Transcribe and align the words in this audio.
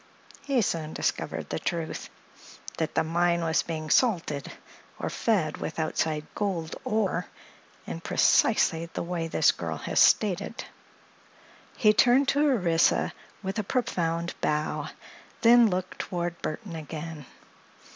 He 0.45 0.63
soon 0.63 0.93
discovered 0.93 1.51
the 1.51 1.59
truth—that 1.59 2.95
the 2.95 3.03
mine 3.03 3.41
was 3.43 3.61
being 3.61 3.91
'salted' 3.91 4.51
or 4.97 5.11
fed 5.11 5.57
with 5.57 5.77
outside 5.77 6.25
gold 6.33 6.75
ore 6.83 7.27
in 7.85 8.01
precisely 8.01 8.87
the 8.87 9.03
way 9.03 9.27
this 9.27 9.51
girl 9.51 9.77
has 9.77 9.99
stated." 9.99 10.65
He 11.77 11.93
turned 11.93 12.27
to 12.29 12.43
Orissa 12.49 13.13
with 13.43 13.59
a 13.59 13.63
profound 13.63 14.33
bow, 14.41 14.89
then 15.41 15.69
looked 15.69 15.99
toward 15.99 16.41
Burthon 16.41 16.75
again. 16.79 17.27